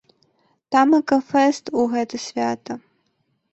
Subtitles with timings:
[0.75, 2.73] Тамака фэст у гэта свята.